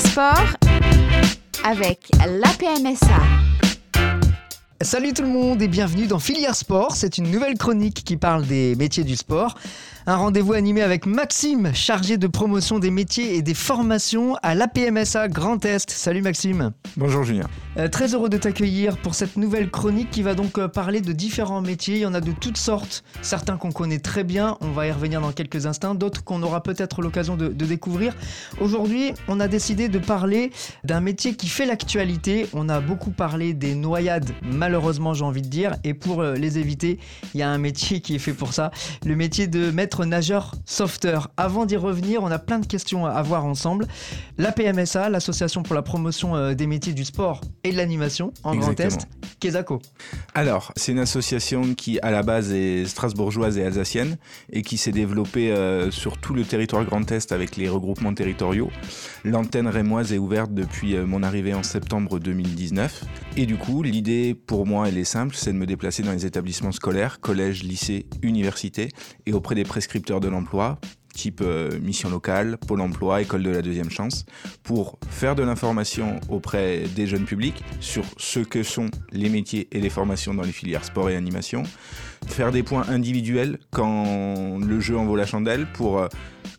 Sport 0.00 0.56
avec 1.64 2.10
la 2.26 2.48
PMSA. 2.58 3.49
Salut 4.82 5.12
tout 5.12 5.20
le 5.20 5.28
monde 5.28 5.60
et 5.60 5.68
bienvenue 5.68 6.06
dans 6.06 6.18
Filière 6.18 6.54
Sport. 6.54 6.96
C'est 6.96 7.18
une 7.18 7.30
nouvelle 7.30 7.58
chronique 7.58 8.02
qui 8.02 8.16
parle 8.16 8.46
des 8.46 8.74
métiers 8.76 9.04
du 9.04 9.14
sport. 9.14 9.54
Un 10.06 10.16
rendez-vous 10.16 10.54
animé 10.54 10.80
avec 10.80 11.04
Maxime, 11.04 11.74
chargé 11.74 12.16
de 12.16 12.26
promotion 12.26 12.78
des 12.78 12.90
métiers 12.90 13.36
et 13.36 13.42
des 13.42 13.52
formations 13.52 14.36
à 14.42 14.54
l'APMSA 14.54 15.28
Grand 15.28 15.62
Est. 15.66 15.90
Salut 15.90 16.22
Maxime. 16.22 16.72
Bonjour 16.96 17.22
Julien. 17.22 17.46
Euh, 17.76 17.88
très 17.88 18.14
heureux 18.14 18.30
de 18.30 18.38
t'accueillir 18.38 18.96
pour 18.96 19.14
cette 19.14 19.36
nouvelle 19.36 19.70
chronique 19.70 20.10
qui 20.10 20.22
va 20.22 20.34
donc 20.34 20.58
euh, 20.58 20.66
parler 20.66 21.02
de 21.02 21.12
différents 21.12 21.60
métiers. 21.60 21.96
Il 21.96 22.00
y 22.00 22.06
en 22.06 22.14
a 22.14 22.22
de 22.22 22.32
toutes 22.32 22.56
sortes. 22.56 23.04
Certains 23.20 23.58
qu'on 23.58 23.72
connaît 23.72 23.98
très 23.98 24.24
bien, 24.24 24.56
on 24.62 24.70
va 24.70 24.86
y 24.86 24.92
revenir 24.92 25.20
dans 25.20 25.32
quelques 25.32 25.66
instants. 25.66 25.94
D'autres 25.94 26.24
qu'on 26.24 26.42
aura 26.42 26.62
peut-être 26.62 27.02
l'occasion 27.02 27.36
de, 27.36 27.48
de 27.48 27.66
découvrir. 27.66 28.14
Aujourd'hui, 28.60 29.12
on 29.28 29.38
a 29.38 29.48
décidé 29.48 29.88
de 29.88 29.98
parler 29.98 30.50
d'un 30.84 31.00
métier 31.00 31.34
qui 31.34 31.48
fait 31.48 31.66
l'actualité. 31.66 32.48
On 32.54 32.70
a 32.70 32.80
beaucoup 32.80 33.10
parlé 33.10 33.52
des 33.52 33.74
noyades, 33.74 34.30
malheureusement 34.70 35.14
j'ai 35.14 35.24
envie 35.24 35.42
de 35.42 35.48
dire. 35.48 35.74
Et 35.82 35.94
pour 35.94 36.20
euh, 36.20 36.34
les 36.34 36.58
éviter, 36.58 37.00
il 37.34 37.40
y 37.40 37.42
a 37.42 37.50
un 37.50 37.58
métier 37.58 38.00
qui 38.00 38.14
est 38.14 38.20
fait 38.20 38.32
pour 38.32 38.52
ça. 38.52 38.70
Le 39.04 39.16
métier 39.16 39.48
de 39.48 39.72
maître 39.72 40.04
nageur 40.04 40.54
sauveteur. 40.64 41.32
Avant 41.36 41.66
d'y 41.66 41.76
revenir, 41.76 42.22
on 42.22 42.30
a 42.30 42.38
plein 42.38 42.60
de 42.60 42.66
questions 42.66 43.04
à 43.04 43.20
voir 43.22 43.44
ensemble. 43.44 43.88
La 44.38 44.52
PMSA, 44.52 45.10
l'Association 45.10 45.64
pour 45.64 45.74
la 45.74 45.82
promotion 45.82 46.36
euh, 46.36 46.54
des 46.54 46.68
métiers 46.68 46.92
du 46.92 47.04
sport 47.04 47.40
et 47.64 47.72
de 47.72 47.76
l'animation 47.76 48.32
en 48.44 48.54
Grand 48.54 48.78
Est, 48.78 49.08
Kezako. 49.40 49.82
Alors, 50.34 50.72
c'est 50.76 50.92
une 50.92 51.00
association 51.00 51.74
qui 51.74 51.98
à 52.00 52.12
la 52.12 52.22
base 52.22 52.52
est 52.52 52.86
strasbourgeoise 52.86 53.58
et 53.58 53.64
alsacienne 53.64 54.18
et 54.52 54.62
qui 54.62 54.76
s'est 54.76 54.92
développée 54.92 55.50
euh, 55.50 55.90
sur 55.90 56.16
tout 56.16 56.32
le 56.32 56.44
territoire 56.44 56.84
Grand 56.84 57.10
Est 57.10 57.32
avec 57.32 57.56
les 57.56 57.68
regroupements 57.68 58.14
territoriaux. 58.14 58.70
L'antenne 59.24 59.66
rémoise 59.66 60.12
est 60.12 60.18
ouverte 60.18 60.54
depuis 60.54 60.94
euh, 60.94 61.06
mon 61.06 61.24
arrivée 61.24 61.54
en 61.54 61.64
septembre 61.64 62.20
2019. 62.20 63.04
Et 63.36 63.46
du 63.46 63.56
coup, 63.56 63.82
l'idée 63.82 64.34
pour 64.34 64.59
moi, 64.66 64.88
elle 64.88 64.98
est 64.98 65.04
simple, 65.04 65.34
c'est 65.36 65.52
de 65.52 65.58
me 65.58 65.66
déplacer 65.66 66.02
dans 66.02 66.12
les 66.12 66.26
établissements 66.26 66.72
scolaires, 66.72 67.20
collèges, 67.20 67.62
lycées, 67.62 68.06
universités 68.22 68.88
et 69.26 69.32
auprès 69.32 69.54
des 69.54 69.64
prescripteurs 69.64 70.20
de 70.20 70.28
l'emploi 70.28 70.78
type 71.12 71.40
euh, 71.42 71.78
mission 71.80 72.10
locale, 72.10 72.58
Pôle 72.66 72.80
emploi, 72.80 73.22
école 73.22 73.42
de 73.42 73.50
la 73.50 73.62
deuxième 73.62 73.90
chance, 73.90 74.24
pour 74.62 74.98
faire 75.08 75.34
de 75.34 75.42
l'information 75.42 76.20
auprès 76.28 76.84
des 76.94 77.06
jeunes 77.06 77.24
publics 77.24 77.62
sur 77.80 78.04
ce 78.16 78.40
que 78.40 78.62
sont 78.62 78.90
les 79.12 79.28
métiers 79.28 79.68
et 79.72 79.80
les 79.80 79.90
formations 79.90 80.34
dans 80.34 80.42
les 80.42 80.52
filières 80.52 80.84
sport 80.84 81.10
et 81.10 81.16
animation, 81.16 81.62
faire 82.26 82.52
des 82.52 82.62
points 82.62 82.84
individuels 82.88 83.58
quand 83.70 84.58
le 84.58 84.80
jeu 84.80 84.96
en 84.96 85.04
vaut 85.04 85.16
la 85.16 85.26
chandelle 85.26 85.66
pour 85.72 85.98
euh, 85.98 86.08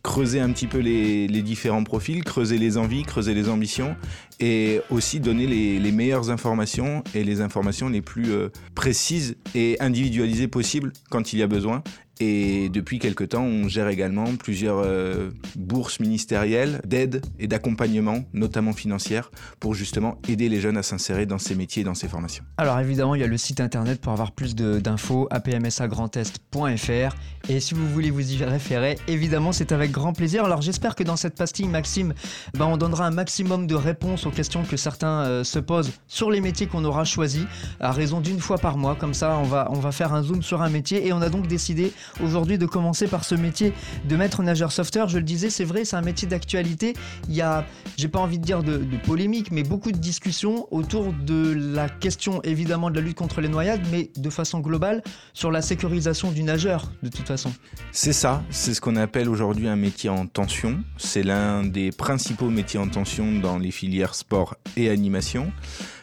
creuser 0.03 0.39
un 0.39 0.51
petit 0.51 0.67
peu 0.67 0.79
les, 0.79 1.27
différents 1.41 1.83
profils, 1.83 2.23
creuser 2.23 2.57
les 2.57 2.77
envies, 2.77 3.03
creuser 3.03 3.33
les 3.33 3.49
ambitions 3.49 3.95
et 4.39 4.81
aussi 4.89 5.19
donner 5.19 5.47
les, 5.47 5.79
les 5.79 5.91
meilleures 5.91 6.29
informations 6.29 7.03
et 7.13 7.23
les 7.23 7.41
informations 7.41 7.89
les 7.89 8.01
plus 8.01 8.31
euh, 8.31 8.49
précises 8.75 9.37
et 9.55 9.77
individualisées 9.79 10.47
possibles 10.47 10.91
quand 11.09 11.33
il 11.33 11.39
y 11.39 11.43
a 11.43 11.47
besoin 11.47 11.83
et 12.21 12.69
depuis 12.69 12.99
quelque 12.99 13.23
temps, 13.23 13.43
on 13.43 13.67
gère 13.67 13.87
également 13.87 14.35
plusieurs 14.35 14.77
euh, 14.77 15.31
bourses 15.55 15.99
ministérielles 15.99 16.79
d'aide 16.85 17.25
et 17.39 17.47
d'accompagnement, 17.47 18.23
notamment 18.33 18.73
financières, 18.73 19.31
pour 19.59 19.73
justement 19.73 20.19
aider 20.29 20.47
les 20.47 20.61
jeunes 20.61 20.77
à 20.77 20.83
s'insérer 20.83 21.25
dans 21.25 21.39
ces 21.39 21.55
métiers 21.55 21.81
et 21.81 21.83
dans 21.83 21.95
ces 21.95 22.07
formations. 22.07 22.43
Alors 22.57 22.79
évidemment, 22.79 23.15
il 23.15 23.21
y 23.21 23.23
a 23.23 23.27
le 23.27 23.37
site 23.37 23.59
internet 23.59 23.99
pour 23.99 24.13
avoir 24.13 24.33
plus 24.33 24.53
d'infos, 24.55 25.27
apmsagrandest.fr. 25.31 27.15
Et 27.49 27.59
si 27.59 27.73
vous 27.73 27.89
voulez 27.89 28.11
vous 28.11 28.33
y 28.33 28.43
référer, 28.43 28.99
évidemment, 29.07 29.51
c'est 29.51 29.71
avec 29.71 29.89
grand 29.89 30.13
plaisir. 30.13 30.45
Alors 30.45 30.61
j'espère 30.61 30.93
que 30.93 31.01
dans 31.01 31.15
cette 31.15 31.35
pastille, 31.35 31.67
Maxime, 31.67 32.13
ben, 32.53 32.65
on 32.65 32.77
donnera 32.77 33.07
un 33.07 33.11
maximum 33.11 33.65
de 33.65 33.73
réponses 33.73 34.27
aux 34.27 34.31
questions 34.31 34.63
que 34.63 34.77
certains 34.77 35.25
euh, 35.25 35.43
se 35.43 35.57
posent 35.57 35.91
sur 36.07 36.29
les 36.29 36.39
métiers 36.39 36.67
qu'on 36.67 36.85
aura 36.85 37.03
choisis, 37.03 37.45
à 37.79 37.91
raison 37.91 38.21
d'une 38.21 38.39
fois 38.39 38.59
par 38.59 38.77
mois. 38.77 38.93
Comme 38.93 39.15
ça, 39.15 39.39
on 39.39 39.45
va, 39.45 39.69
on 39.71 39.79
va 39.79 39.91
faire 39.91 40.13
un 40.13 40.21
zoom 40.21 40.43
sur 40.43 40.61
un 40.61 40.69
métier 40.69 41.07
et 41.07 41.13
on 41.13 41.21
a 41.23 41.29
donc 41.29 41.47
décidé 41.47 41.91
aujourd'hui 42.23 42.57
de 42.57 42.65
commencer 42.65 43.07
par 43.07 43.23
ce 43.23 43.35
métier 43.35 43.73
de 44.07 44.15
maître 44.15 44.43
nageur 44.43 44.71
sauveteur. 44.71 45.09
Je 45.09 45.17
le 45.17 45.23
disais, 45.23 45.49
c'est 45.49 45.63
vrai, 45.63 45.85
c'est 45.85 45.95
un 45.95 46.01
métier 46.01 46.27
d'actualité. 46.27 46.93
Il 47.29 47.35
y 47.35 47.41
a, 47.41 47.65
j'ai 47.97 48.07
pas 48.07 48.19
envie 48.19 48.39
de 48.39 48.43
dire 48.43 48.63
de, 48.63 48.77
de, 48.77 48.97
polémique, 48.97 49.51
mais 49.51 49.63
beaucoup 49.63 49.91
de 49.91 49.97
discussions 49.97 50.67
autour 50.71 51.13
de 51.13 51.53
la 51.53 51.89
question 51.89 52.41
évidemment 52.43 52.89
de 52.89 52.95
la 52.95 53.01
lutte 53.01 53.17
contre 53.17 53.41
les 53.41 53.49
noyades, 53.49 53.81
mais 53.91 54.11
de 54.15 54.29
façon 54.29 54.59
globale 54.59 55.01
sur 55.33 55.51
la 55.51 55.61
sécurisation 55.61 56.31
du 56.31 56.43
nageur, 56.43 56.91
de 57.03 57.09
toute 57.09 57.27
façon. 57.27 57.51
C'est 57.91 58.13
ça, 58.13 58.43
c'est 58.49 58.73
ce 58.73 58.81
qu'on 58.81 58.95
appelle 58.95 59.29
aujourd'hui 59.29 59.67
un 59.67 59.75
métier 59.75 60.09
en 60.09 60.27
tension. 60.27 60.79
C'est 60.97 61.23
l'un 61.23 61.63
des 61.63 61.91
principaux 61.91 62.49
métiers 62.49 62.79
en 62.79 62.87
tension 62.87 63.31
dans 63.39 63.57
les 63.57 63.71
filières 63.71 64.15
sport 64.15 64.55
et 64.77 64.89
animation 64.89 65.51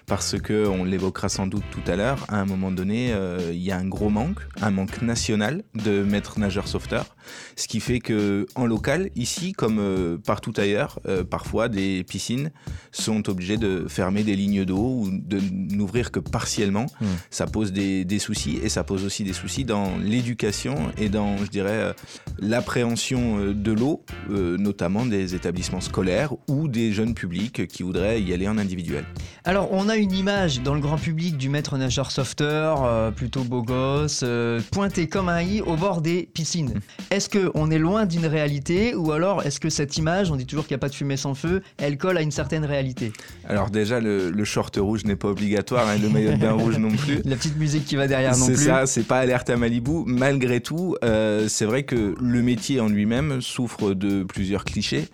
parce 0.09 0.41
que 0.41 0.67
on 0.67 0.85
l'évoquera 0.85 1.29
sans 1.29 1.47
doute 1.47 1.65
tout 1.71 1.83
à 1.87 1.95
l'heure, 1.95 2.25
à 2.29 2.41
un 2.41 2.47
moment 2.47 2.71
donné, 2.71 3.13
euh, 3.13 3.51
il 3.53 3.63
y 3.63 3.71
a 3.71 3.77
un 3.77 3.87
gros 3.87 4.09
manque, 4.09 4.41
un 4.61 4.71
manque 4.71 5.03
national 5.03 5.63
de 5.75 6.03
maîtres 6.03 6.41
nageurs 6.41 6.67
sauveteurs, 6.67 7.15
ce 7.57 7.69
qui 7.69 7.81
fait 7.81 8.01
que 8.01 8.47
en 8.55 8.67
local, 8.67 9.11
ici 9.15 9.53
comme 9.53 9.79
euh, 9.79 10.17
partout 10.17 10.55
ailleurs, 10.57 10.99
euh, 11.07 11.25
parfois 11.25 11.69
des 11.69 12.05
piscines 12.05 12.51
sont 12.91 13.29
obligées 13.29 13.59
de 13.59 13.85
fermer 13.87 14.25
des 14.25 14.35
lignes 14.35 14.65
d'eau 14.65 15.03
ou 15.03 15.11
de 15.11 15.41
n'ouvrir 15.53 16.11
que 16.11 16.21
partiellement. 16.21 16.87
Mmh. 17.01 17.07
Ça 17.31 17.47
pose 17.47 17.73
des, 17.73 18.05
des, 18.05 18.19
soucis 18.19 18.59
et 18.63 18.71
ça 18.71 18.85
pose 18.85 19.05
aussi 19.05 19.25
des 19.25 19.35
soucis 19.35 19.65
dans 19.65 19.99
l'éducation 19.99 20.91
et 20.97 21.11
dans, 21.11 21.37
je 21.37 21.51
dirais, 21.51 21.95
l'appréhension 22.39 23.53
de 23.53 23.73
l'eau, 23.73 24.05
notamment 24.29 25.07
des 25.07 25.35
établissements 25.35 25.81
scolaires 25.81 26.35
ou 26.49 26.69
des 26.69 26.93
jeunes 26.93 27.15
publics 27.15 27.67
qui 27.67 27.83
voudraient 27.83 28.21
y 28.21 28.33
aller 28.33 28.49
en 28.49 28.59
individuel. 28.59 29.05
Alors 29.45 29.73
on 29.73 29.89
a 29.89 29.97
une 29.97 30.13
image 30.13 30.63
dans 30.63 30.75
le 30.75 30.81
grand 30.81 30.97
public 30.97 31.37
du 31.37 31.49
maître 31.49 31.77
nageur 31.79 32.11
sauveteur, 32.11 32.85
euh, 32.85 33.11
plutôt 33.11 33.45
beau 33.45 33.63
gosse, 33.63 34.21
euh, 34.23 34.61
pointé 34.73 35.09
comme 35.09 35.29
un 35.29 35.43
i 35.43 35.61
au 35.61 35.77
bord 35.77 36.01
des 36.01 36.29
piscines. 36.33 36.75
Est-ce 37.11 37.29
qu'on 37.29 37.71
est 37.71 37.79
loin 37.79 38.07
d'une 38.07 38.27
réalité 38.27 38.95
ou 38.95 39.13
alors 39.13 39.43
est-ce 39.43 39.61
que 39.61 39.71
cette 39.71 39.97
image, 39.97 40.31
on 40.31 40.37
dit 40.37 40.47
toujours 40.47 40.67
qu'il 40.67 40.75
n'y 40.75 40.79
a 40.79 40.81
pas 40.81 40.89
de 40.89 40.95
fumée 40.95 41.17
sans 41.17 41.35
feu, 41.35 41.63
elle 41.79 41.97
colle 41.99 42.19
à 42.19 42.23
une 42.23 42.31
certaine 42.31 42.65
réalité? 42.65 43.13
Alors 43.49 43.71
déjà, 43.71 44.01
le, 44.01 44.31
le 44.31 44.45
short 44.45 44.77
rouge 44.77 45.05
n'est 45.05 45.17
pas 45.17 45.29
obligatoire, 45.29 45.89
hein, 45.89 45.97
le 46.01 46.09
maillot 46.09 46.33
de 46.33 46.37
bain 46.37 46.53
rouge 46.59 46.79
non 46.79 46.91
plus. 46.91 47.21
La 47.25 47.37
petite 47.37 47.57
musique 47.57 47.85
qui 47.85 47.97
va 47.97 48.07
derrière 48.07 48.37
non 48.37 48.47
plus. 48.47 48.57
C'est 48.57 48.65
ça, 48.65 48.87
c'est 48.87 49.07
pas 49.07 49.19
alerte 49.19 49.51
à 49.51 49.57
Malibu. 49.57 50.03
Malgré 50.07 50.61
tout, 50.61 50.97
euh, 51.05 51.49
c'est 51.49 51.65
vrai 51.65 51.85
que 51.85 52.15
le 52.21 52.43
métier 52.43 52.81
en 52.81 52.89
lui-même 52.89 53.41
souffre 53.41 53.95
de 53.95 54.18
plusieurs 54.25 54.65
clichés. 54.65 55.09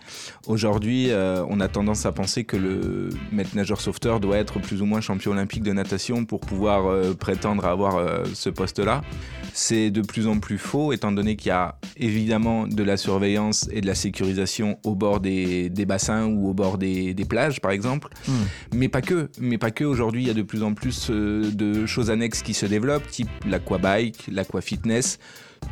Aujourd'hui, 0.47 1.10
euh, 1.10 1.44
on 1.48 1.60
a 1.60 1.69
tendance 1.69 2.06
à 2.06 2.12
penser 2.12 2.44
que 2.44 2.56
le 2.56 3.09
maître 3.32 3.50
nageur 3.54 3.81
sauveteur 3.81 4.20
doit 4.20 4.38
être 4.38 4.59
plus 4.59 4.82
ou 4.82 4.87
moins 4.87 5.00
champion 5.00 5.32
olympique 5.32 5.62
de 5.62 5.72
natation 5.72 6.25
pour 6.25 6.41
pouvoir 6.41 6.87
euh, 6.87 7.14
prétendre 7.14 7.64
à 7.64 7.70
avoir 7.70 7.97
euh, 7.97 8.25
ce 8.34 8.50
poste-là. 8.50 9.03
C'est 9.53 9.91
de 9.91 10.00
plus 10.00 10.26
en 10.26 10.38
plus 10.38 10.59
faux, 10.59 10.93
étant 10.93 11.12
donné 11.12 11.37
qu'il 11.37 11.48
y 11.48 11.53
a 11.53 11.76
évidemment 11.97 12.66
de 12.66 12.82
la 12.82 12.97
surveillance 12.97 13.69
et 13.72 13.81
de 13.81 13.87
la 13.87 13.94
sécurisation 13.94 14.78
au 14.84 14.94
bord 14.94 15.20
des, 15.20 15.70
des 15.70 15.87
bassins 15.87 16.26
ou 16.26 16.48
au 16.48 16.54
bord 16.54 16.76
des, 16.76 17.14
des 17.14 17.25
plages, 17.25 17.60
par 17.60 17.70
exemple. 17.70 18.09
Mmh. 18.26 18.32
Mais 18.75 18.88
pas 18.88 19.00
que. 19.00 19.28
Mais 19.41 19.59
pas 19.59 19.70
que. 19.70 19.84
Aujourd'hui, 19.84 20.22
il 20.22 20.26
y 20.26 20.31
a 20.31 20.34
de 20.34 20.43
plus 20.43 20.62
en 20.62 20.75
plus 20.75 21.10
de 21.10 21.87
choses 21.87 22.10
annexes 22.10 22.43
qui 22.43 22.54
se 22.54 22.66
développent, 22.66 23.09
type 23.09 23.28
l'aquabike, 23.47 24.28
l'aquafitness 24.31 25.19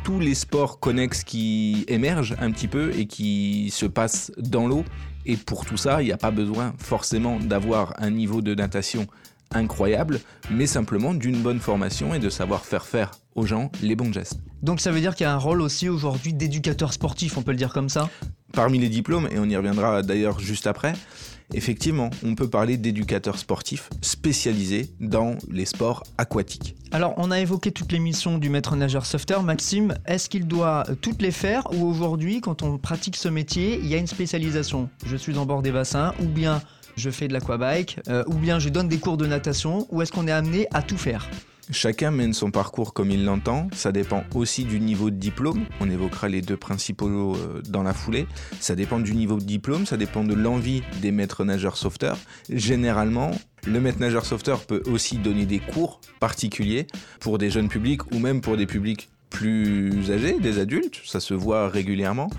tous 0.03 0.19
les 0.19 0.35
sports 0.35 0.79
connexes 0.79 1.23
qui 1.23 1.85
émergent 1.87 2.35
un 2.39 2.51
petit 2.51 2.67
peu 2.67 2.91
et 2.95 3.05
qui 3.05 3.69
se 3.71 3.85
passent 3.85 4.31
dans 4.37 4.67
l'eau. 4.67 4.83
Et 5.25 5.37
pour 5.37 5.65
tout 5.65 5.77
ça, 5.77 6.01
il 6.01 6.05
n'y 6.05 6.11
a 6.11 6.17
pas 6.17 6.31
besoin 6.31 6.73
forcément 6.77 7.39
d'avoir 7.39 7.93
un 7.97 8.09
niveau 8.09 8.41
de 8.41 8.53
natation 8.55 9.07
incroyable, 9.51 10.19
mais 10.49 10.65
simplement 10.65 11.13
d'une 11.13 11.41
bonne 11.41 11.59
formation 11.59 12.13
et 12.13 12.19
de 12.19 12.29
savoir 12.29 12.65
faire 12.65 12.85
faire 12.85 13.11
aux 13.35 13.45
gens 13.45 13.71
les 13.81 13.95
bons 13.95 14.11
gestes. 14.11 14.39
Donc 14.61 14.79
ça 14.79 14.91
veut 14.91 14.99
dire 14.99 15.15
qu'il 15.15 15.25
y 15.25 15.27
a 15.27 15.33
un 15.33 15.37
rôle 15.37 15.61
aussi 15.61 15.89
aujourd'hui 15.89 16.33
d'éducateur 16.33 16.93
sportif, 16.93 17.37
on 17.37 17.41
peut 17.41 17.51
le 17.51 17.57
dire 17.57 17.71
comme 17.71 17.89
ça? 17.89 18.09
Parmi 18.51 18.79
les 18.79 18.89
diplômes, 18.89 19.27
et 19.31 19.39
on 19.39 19.45
y 19.45 19.55
reviendra 19.55 20.01
d'ailleurs 20.01 20.39
juste 20.39 20.67
après, 20.67 20.93
effectivement, 21.53 22.09
on 22.23 22.35
peut 22.35 22.49
parler 22.49 22.77
d'éducateurs 22.77 23.37
sportifs 23.37 23.89
spécialisés 24.01 24.89
dans 24.99 25.35
les 25.49 25.65
sports 25.65 26.03
aquatiques. 26.17 26.75
Alors, 26.91 27.13
on 27.17 27.31
a 27.31 27.39
évoqué 27.39 27.71
toutes 27.71 27.91
les 27.91 27.99
missions 27.99 28.37
du 28.37 28.49
maître 28.49 28.75
nageur 28.75 29.05
sauveteur. 29.05 29.43
Maxime, 29.43 29.95
est-ce 30.05 30.29
qu'il 30.29 30.47
doit 30.47 30.83
toutes 31.01 31.21
les 31.21 31.31
faire 31.31 31.67
ou 31.73 31.85
aujourd'hui, 31.85 32.41
quand 32.41 32.61
on 32.61 32.77
pratique 32.77 33.15
ce 33.15 33.29
métier, 33.29 33.79
il 33.79 33.87
y 33.87 33.95
a 33.95 33.97
une 33.97 34.07
spécialisation? 34.07 34.89
Je 35.05 35.15
suis 35.15 35.37
en 35.37 35.45
bord 35.45 35.61
des 35.61 35.71
bassins 35.71 36.13
ou 36.21 36.25
bien 36.25 36.61
je 36.95 37.09
fais 37.09 37.27
de 37.27 37.33
l'aquabike 37.33 37.99
euh, 38.07 38.23
ou 38.27 38.35
bien 38.35 38.59
je 38.59 38.69
donne 38.69 38.87
des 38.87 38.99
cours 38.99 39.17
de 39.17 39.25
natation 39.25 39.87
ou 39.89 40.01
est-ce 40.01 40.11
qu'on 40.11 40.27
est 40.27 40.31
amené 40.31 40.67
à 40.71 40.81
tout 40.81 40.97
faire? 40.97 41.29
Chacun 41.71 42.11
mène 42.11 42.33
son 42.33 42.51
parcours 42.51 42.93
comme 42.93 43.09
il 43.09 43.23
l'entend, 43.23 43.69
ça 43.73 43.93
dépend 43.93 44.25
aussi 44.35 44.65
du 44.65 44.81
niveau 44.81 45.09
de 45.09 45.15
diplôme, 45.15 45.65
on 45.79 45.89
évoquera 45.89 46.27
les 46.27 46.41
deux 46.41 46.57
principaux 46.57 47.37
dans 47.69 47.83
la 47.83 47.93
foulée, 47.93 48.27
ça 48.59 48.75
dépend 48.75 48.99
du 48.99 49.15
niveau 49.15 49.37
de 49.37 49.45
diplôme, 49.45 49.85
ça 49.85 49.95
dépend 49.95 50.25
de 50.25 50.33
l'envie 50.33 50.83
des 51.01 51.11
maîtres 51.11 51.45
nageurs 51.45 51.77
sauveteurs. 51.77 52.17
Généralement, 52.49 53.31
le 53.65 53.79
maître 53.79 53.99
nageur 53.99 54.25
sauveteur 54.25 54.65
peut 54.65 54.83
aussi 54.87 55.17
donner 55.17 55.45
des 55.45 55.59
cours 55.59 56.01
particuliers 56.19 56.85
pour 57.21 57.37
des 57.37 57.49
jeunes 57.49 57.69
publics 57.69 58.11
ou 58.11 58.19
même 58.19 58.41
pour 58.41 58.57
des 58.57 58.65
publics 58.65 59.09
plus 59.29 60.11
âgés, 60.11 60.39
des 60.39 60.59
adultes, 60.59 61.01
ça 61.05 61.21
se 61.21 61.33
voit 61.33 61.69
régulièrement. 61.69 62.29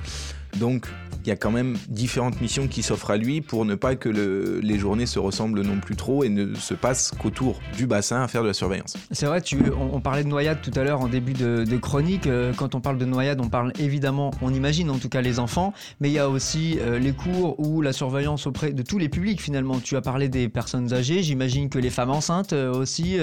Donc 0.61 0.87
il 1.25 1.29
y 1.29 1.33
a 1.33 1.37
quand 1.37 1.51
même 1.51 1.77
différentes 1.89 2.41
missions 2.41 2.69
qui 2.69 2.83
s'offrent 2.83 3.11
à 3.11 3.17
lui 3.17 3.41
pour 3.41 3.65
ne 3.65 3.75
pas 3.75 3.97
que 3.97 4.09
le- 4.09 4.61
les 4.63 4.79
journées 4.79 5.07
se 5.07 5.19
ressemblent 5.19 5.63
non 5.63 5.81
plus 5.81 5.97
trop 5.97 6.23
et 6.25 6.29
ne 6.29 6.55
se 6.55 6.75
passent 6.75 7.13
qu'autour 7.19 7.61
du 7.77 7.87
bassin 7.87 8.23
à 8.23 8.29
faire 8.29 8.43
de 8.43 8.49
la 8.49 8.53
surveillance. 8.53 8.95
C'est 9.11 9.27
vrai, 9.27 9.41
tu, 9.41 9.59
on, 9.79 10.01
parlait 10.01 10.25
de 10.25 10.29
noyade 10.29 10.61
tout 10.61 10.73
à 10.79 10.85
l'heure 10.85 11.01
en 11.01 11.09
début 11.09 11.33
de, 11.33 11.65
chronique. 11.79 12.27
Euh, 12.27 12.53
quand 12.55 12.75
on 12.75 12.81
parle 12.81 12.99
de 12.99 13.05
noyade, 13.05 13.41
on 13.41 13.49
parle 13.49 13.73
évidemment, 13.79 14.31
on 14.43 14.53
imagine 14.53 14.91
en 14.91 14.99
tout 14.99 15.09
cas 15.09 15.23
les 15.23 15.39
enfants, 15.39 15.73
mais 16.01 16.11
il 16.11 16.13
y 16.13 16.19
a 16.19 16.29
aussi 16.29 16.79
euh, 16.81 16.99
les 16.99 17.13
cours 17.13 17.59
ou 17.59 17.81
la 17.81 17.93
surveillance 17.93 18.47
auprès 18.47 18.73
de 18.73 18.83
tous 18.83 18.99
les 18.99 19.09
publics 19.09 19.41
finalement. 19.41 19.81
Tu 19.81 19.97
as 19.97 20.03
parlé 20.03 20.29
des 20.29 20.49
personnes 20.49 20.93
âgées, 20.93 21.23
j'imagine 21.23 21.69
que 21.69 21.79
les 21.79 21.91
femmes 21.91 22.11
enceintes 22.11 22.53
euh, 22.53 22.73
aussi, 22.73 23.17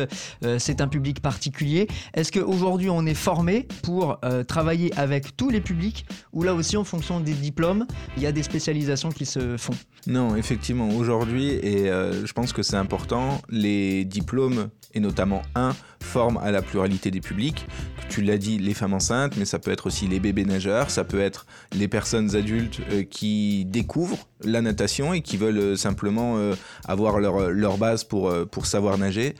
c'est 0.57 0.81
un 0.81 0.87
public 0.87 1.21
particulier. 1.21 1.87
Est-ce 2.13 2.31
qu'aujourd'hui 2.31 2.89
on 2.89 3.05
est 3.05 3.13
formé 3.13 3.67
pour 3.83 4.19
travailler 4.47 4.91
avec 4.97 5.35
tous 5.37 5.49
les 5.49 5.61
publics 5.61 6.05
ou 6.33 6.43
là 6.43 6.53
aussi 6.53 6.77
en 6.77 6.83
fonction 6.83 7.19
des 7.19 7.33
diplômes, 7.33 7.85
il 8.17 8.23
y 8.23 8.25
a 8.25 8.31
des 8.31 8.43
spécialisations 8.43 9.09
qui 9.09 9.25
se 9.25 9.57
font 9.57 9.73
Non, 10.07 10.35
effectivement, 10.35 10.89
aujourd'hui, 10.89 11.49
et 11.49 11.89
euh, 11.89 12.25
je 12.25 12.33
pense 12.33 12.53
que 12.53 12.63
c'est 12.63 12.75
important, 12.75 13.41
les 13.49 14.05
diplômes, 14.05 14.69
et 14.93 14.99
notamment 14.99 15.41
un, 15.55 15.73
forment 16.01 16.37
à 16.37 16.51
la 16.51 16.61
pluralité 16.61 17.11
des 17.11 17.21
publics. 17.21 17.65
Tu 18.09 18.21
l'as 18.21 18.37
dit, 18.37 18.57
les 18.57 18.73
femmes 18.73 18.93
enceintes, 18.93 19.37
mais 19.37 19.45
ça 19.45 19.59
peut 19.59 19.71
être 19.71 19.87
aussi 19.87 20.07
les 20.07 20.19
bébés 20.19 20.43
nageurs, 20.43 20.89
ça 20.89 21.03
peut 21.03 21.21
être 21.21 21.45
les 21.73 21.87
personnes 21.87 22.35
adultes 22.35 22.81
euh, 22.91 23.03
qui 23.03 23.65
découvrent 23.65 24.27
la 24.43 24.61
natation 24.61 25.13
et 25.13 25.21
qui 25.21 25.37
veulent 25.37 25.57
euh, 25.57 25.75
simplement 25.75 26.37
avoir 26.85 27.19
leur, 27.19 27.51
leur 27.51 27.77
base 27.77 28.03
pour, 28.03 28.33
pour 28.49 28.65
savoir 28.65 28.97
nager. 28.97 29.35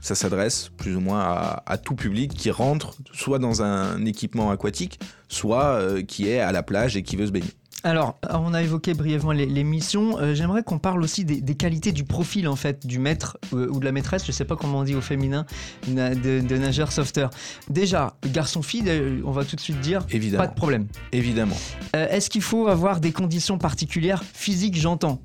Ça 0.00 0.14
s'adresse 0.14 0.70
plus 0.76 0.96
ou 0.96 1.00
moins 1.00 1.20
à, 1.64 1.78
tout 1.78 1.94
public 1.94 2.34
qui 2.34 2.50
rentre 2.50 2.96
soit 3.12 3.38
dans 3.38 3.62
un 3.62 4.04
équipement 4.04 4.50
aquatique, 4.50 4.98
soit 5.28 5.80
qui 6.08 6.28
est 6.28 6.40
à 6.40 6.50
la 6.50 6.64
plage 6.64 6.96
et 6.96 7.02
qui 7.04 7.16
veut 7.16 7.26
se 7.26 7.30
baigner. 7.30 7.52
Alors, 7.84 8.18
on 8.30 8.54
a 8.54 8.62
évoqué 8.62 8.94
brièvement 8.94 9.32
les, 9.32 9.46
les 9.46 9.64
missions. 9.64 10.16
Euh, 10.18 10.34
J'aimerais 10.34 10.62
qu'on 10.62 10.78
parle 10.78 11.02
aussi 11.02 11.24
des, 11.24 11.40
des 11.40 11.54
qualités 11.56 11.90
du 11.90 12.04
profil 12.04 12.46
en 12.46 12.54
fait 12.54 12.86
du 12.86 12.98
maître 13.00 13.38
euh, 13.52 13.68
ou 13.70 13.80
de 13.80 13.84
la 13.84 13.90
maîtresse. 13.92 14.24
Je 14.24 14.30
sais 14.32 14.44
pas 14.44 14.54
comment 14.54 14.78
on 14.80 14.84
dit 14.84 14.94
au 14.94 15.00
féminin 15.00 15.46
de, 15.88 16.40
de 16.40 16.56
nageur 16.56 16.92
sauveteur. 16.92 17.30
Déjà, 17.68 18.16
garçon-fille, 18.24 18.84
euh, 18.86 19.20
on 19.24 19.32
va 19.32 19.44
tout 19.44 19.56
de 19.56 19.60
suite 19.60 19.80
dire 19.80 20.06
Évidemment. 20.10 20.44
pas 20.44 20.48
de 20.48 20.54
problème. 20.54 20.86
Évidemment. 21.10 21.56
Euh, 21.96 22.08
Est-ce 22.08 22.30
qu'il 22.30 22.42
faut 22.42 22.68
avoir 22.68 23.00
des 23.00 23.10
conditions 23.12 23.58
particulières 23.58 24.22
physiques, 24.22 24.76
j'entends? 24.76 25.20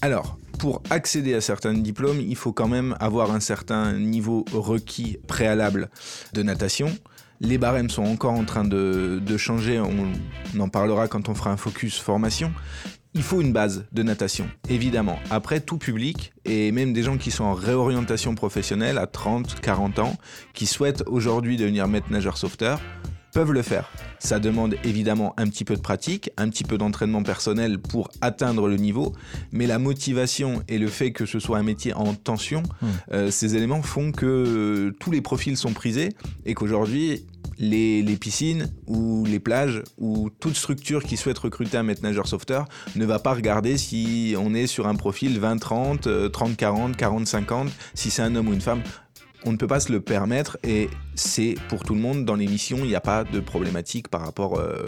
Alors, 0.00 0.38
pour 0.58 0.82
accéder 0.90 1.34
à 1.34 1.40
certains 1.40 1.74
diplômes, 1.74 2.20
il 2.20 2.36
faut 2.36 2.52
quand 2.52 2.68
même 2.68 2.94
avoir 3.00 3.32
un 3.32 3.40
certain 3.40 3.94
niveau 3.94 4.44
requis 4.52 5.18
préalable 5.26 5.90
de 6.34 6.42
natation. 6.42 6.94
Les 7.40 7.58
barèmes 7.58 7.90
sont 7.90 8.04
encore 8.04 8.32
en 8.32 8.44
train 8.44 8.64
de, 8.64 9.36
changer, 9.36 9.78
on, 9.78 10.12
on 10.56 10.60
en 10.60 10.68
parlera 10.68 11.08
quand 11.08 11.28
on 11.28 11.34
fera 11.34 11.50
un 11.50 11.56
focus 11.56 11.98
formation. 11.98 12.52
Il 13.14 13.22
faut 13.22 13.40
une 13.40 13.52
base 13.52 13.86
de 13.92 14.02
natation, 14.02 14.46
évidemment. 14.68 15.18
Après, 15.30 15.60
tout 15.60 15.78
public, 15.78 16.34
et 16.44 16.70
même 16.70 16.92
des 16.92 17.02
gens 17.02 17.16
qui 17.16 17.30
sont 17.30 17.44
en 17.44 17.54
réorientation 17.54 18.34
professionnelle 18.34 18.98
à 18.98 19.06
30, 19.06 19.60
40 19.60 19.98
ans, 20.00 20.16
qui 20.52 20.66
souhaitent 20.66 21.02
aujourd'hui 21.06 21.56
devenir 21.56 21.88
maître 21.88 22.10
nageur 22.10 22.36
sauveteur, 22.36 22.78
peuvent 23.36 23.52
le 23.52 23.60
faire. 23.60 23.90
Ça 24.18 24.38
demande 24.38 24.76
évidemment 24.82 25.34
un 25.36 25.46
petit 25.48 25.66
peu 25.66 25.76
de 25.76 25.82
pratique, 25.82 26.30
un 26.38 26.48
petit 26.48 26.64
peu 26.64 26.78
d'entraînement 26.78 27.22
personnel 27.22 27.78
pour 27.78 28.08
atteindre 28.22 28.66
le 28.66 28.76
niveau, 28.76 29.12
mais 29.52 29.66
la 29.66 29.78
motivation 29.78 30.62
et 30.68 30.78
le 30.78 30.86
fait 30.88 31.12
que 31.12 31.26
ce 31.26 31.38
soit 31.38 31.58
un 31.58 31.62
métier 31.62 31.92
en 31.92 32.14
tension, 32.14 32.62
Mm. 32.62 32.86
euh, 33.12 33.30
ces 33.30 33.54
éléments 33.54 33.82
font 33.82 34.10
que 34.10 34.24
euh, 34.24 34.96
tous 35.00 35.10
les 35.10 35.20
profils 35.20 35.54
sont 35.58 35.74
prisés 35.74 36.14
et 36.46 36.54
qu'aujourd'hui, 36.54 37.26
les, 37.58 38.02
les 38.02 38.16
piscines 38.16 38.72
ou 38.86 39.26
les 39.26 39.38
plages 39.38 39.82
ou 39.98 40.30
toute 40.40 40.56
structure 40.56 41.02
qui 41.04 41.18
souhaite 41.18 41.38
recruter 41.38 41.76
un 41.76 41.82
maître 41.82 42.02
nageur 42.02 42.26
sauveteur 42.26 42.66
ne 42.96 43.04
va 43.04 43.18
pas 43.18 43.34
regarder 43.34 43.76
si 43.76 44.34
on 44.38 44.54
est 44.54 44.66
sur 44.66 44.86
un 44.86 44.94
profil 44.94 45.38
20-30, 45.38 46.06
euh, 46.06 46.30
30-40, 46.30 46.96
40-50, 46.96 47.68
si 47.92 48.10
c'est 48.10 48.22
un 48.22 48.34
homme 48.34 48.48
ou 48.48 48.54
une 48.54 48.62
femme. 48.62 48.80
On 49.46 49.52
ne 49.52 49.56
peut 49.56 49.68
pas 49.68 49.78
se 49.78 49.92
le 49.92 50.00
permettre 50.00 50.58
et 50.64 50.90
c'est 51.14 51.54
pour 51.68 51.84
tout 51.84 51.94
le 51.94 52.00
monde 52.00 52.24
dans 52.24 52.34
l'émission, 52.34 52.78
il 52.78 52.88
n'y 52.88 52.96
a 52.96 53.00
pas 53.00 53.22
de 53.22 53.38
problématique 53.38 54.08
par 54.08 54.22
rapport 54.22 54.58
euh, 54.58 54.84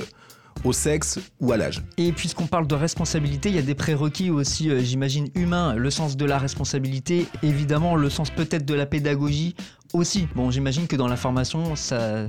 au 0.64 0.72
sexe 0.72 1.20
ou 1.40 1.52
à 1.52 1.56
l'âge. 1.56 1.84
Et 1.96 2.10
puisqu'on 2.10 2.48
parle 2.48 2.66
de 2.66 2.74
responsabilité, 2.74 3.50
il 3.50 3.54
y 3.54 3.60
a 3.60 3.62
des 3.62 3.76
prérequis 3.76 4.30
aussi, 4.30 4.68
euh, 4.68 4.80
j'imagine, 4.80 5.28
humains. 5.36 5.74
Le 5.74 5.90
sens 5.90 6.16
de 6.16 6.24
la 6.24 6.38
responsabilité, 6.38 7.26
évidemment, 7.44 7.94
le 7.94 8.10
sens 8.10 8.30
peut-être 8.30 8.64
de 8.64 8.74
la 8.74 8.84
pédagogie 8.84 9.54
aussi. 9.92 10.28
Bon, 10.34 10.50
j'imagine 10.50 10.86
que 10.86 10.96
dans 10.96 11.08
la 11.08 11.16
formation, 11.16 11.76
ça, 11.76 11.96
euh, 11.96 12.28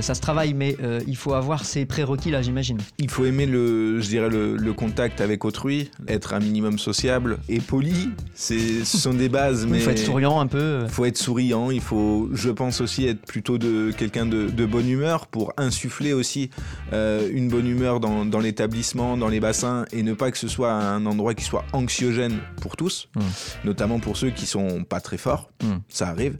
ça 0.00 0.14
se 0.14 0.20
travaille, 0.20 0.54
mais 0.54 0.76
euh, 0.82 1.00
il 1.06 1.16
faut 1.16 1.34
avoir 1.34 1.64
ces 1.64 1.84
prérequis 1.86 2.30
là, 2.30 2.42
j'imagine. 2.42 2.78
Il 2.98 3.10
faut 3.10 3.24
aimer 3.24 3.46
le, 3.46 4.00
je 4.00 4.08
dirais 4.08 4.28
le, 4.28 4.56
le 4.56 4.72
contact 4.72 5.20
avec 5.20 5.44
autrui, 5.44 5.90
être 6.08 6.34
un 6.34 6.40
minimum 6.40 6.78
sociable 6.78 7.38
et 7.48 7.60
poli. 7.60 8.10
C'est, 8.34 8.84
ce 8.84 8.96
sont 8.98 9.14
des 9.14 9.28
bases, 9.28 9.66
mais 9.68 9.78
Il 9.78 9.82
faut 9.82 9.90
être 9.90 9.98
souriant 9.98 10.40
un 10.40 10.46
peu. 10.46 10.82
Il 10.84 10.90
faut 10.90 11.04
être 11.04 11.18
souriant, 11.18 11.70
il 11.70 11.80
faut, 11.80 12.28
je 12.32 12.50
pense 12.50 12.80
aussi, 12.80 13.06
être 13.06 13.22
plutôt 13.26 13.58
de 13.58 13.90
quelqu'un 13.96 14.26
de, 14.26 14.48
de 14.48 14.66
bonne 14.66 14.88
humeur 14.88 15.26
pour 15.26 15.52
insuffler 15.56 16.12
aussi 16.12 16.50
euh, 16.92 17.28
une 17.32 17.48
bonne 17.48 17.66
humeur 17.66 18.00
dans, 18.00 18.24
dans 18.24 18.40
l'établissement, 18.40 19.16
dans 19.16 19.28
les 19.28 19.40
bassins, 19.40 19.84
et 19.92 20.02
ne 20.02 20.14
pas 20.14 20.30
que 20.30 20.38
ce 20.38 20.48
soit 20.48 20.72
un 20.72 21.04
endroit 21.06 21.34
qui 21.34 21.44
soit 21.44 21.64
anxiogène 21.72 22.38
pour 22.60 22.76
tous, 22.76 23.08
Mm. 23.16 23.20
notamment 23.64 23.98
pour 23.98 24.16
ceux 24.16 24.30
qui 24.30 24.46
sont 24.46 24.84
pas 24.84 25.00
très 25.00 25.16
forts, 25.18 25.50
Mm. 25.62 25.66
ça 25.88 26.08
arrive. 26.08 26.36